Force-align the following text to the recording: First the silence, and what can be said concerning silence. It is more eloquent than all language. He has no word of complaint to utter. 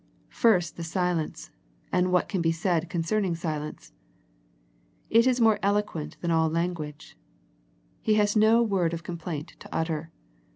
First 0.31 0.77
the 0.77 0.83
silence, 0.83 1.51
and 1.91 2.11
what 2.11 2.27
can 2.27 2.41
be 2.41 2.51
said 2.51 2.89
concerning 2.89 3.35
silence. 3.35 3.93
It 5.11 5.27
is 5.27 5.39
more 5.39 5.59
eloquent 5.61 6.17
than 6.21 6.31
all 6.31 6.49
language. 6.49 7.15
He 8.01 8.15
has 8.15 8.35
no 8.35 8.63
word 8.63 8.95
of 8.95 9.03
complaint 9.03 9.49
to 9.59 9.69
utter. 9.71 10.09